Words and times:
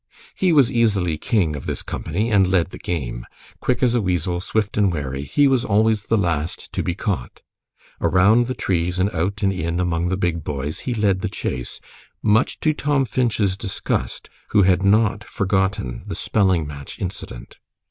He 0.33 0.51
was 0.51 0.71
easily 0.71 1.15
king 1.19 1.55
of 1.55 1.65
his 1.67 1.83
company 1.83 2.31
and 2.31 2.47
led 2.47 2.71
the 2.71 2.79
game. 2.79 3.23
Quick 3.59 3.83
as 3.83 3.93
a 3.93 4.01
weasel, 4.01 4.41
swift 4.41 4.75
and 4.75 4.91
wary, 4.91 5.25
he 5.25 5.47
was 5.47 5.63
always 5.63 6.05
the 6.07 6.17
last 6.17 6.73
to 6.73 6.81
be 6.81 6.95
caught. 6.95 7.43
Around 8.01 8.47
the 8.47 8.55
trees, 8.55 8.97
and 8.97 9.11
out 9.11 9.43
and 9.43 9.53
in 9.53 9.79
among 9.79 10.09
the 10.09 10.17
big 10.17 10.43
boys, 10.43 10.79
he 10.89 10.95
led 10.95 11.21
the 11.21 11.29
chase, 11.29 11.79
much 12.23 12.59
to 12.61 12.73
Tom 12.73 13.05
Finch's 13.05 13.55
disgust, 13.55 14.27
who 14.49 14.63
had 14.63 14.81
not 14.81 15.23
forgotten 15.23 16.01
the 16.07 16.15
spelling 16.15 16.65
match 16.65 16.97
incident. 16.97 17.59